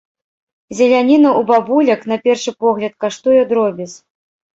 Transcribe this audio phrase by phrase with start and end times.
[0.77, 3.95] Зеляніна ў бабулек, на першы погляд, каштуе дробязь.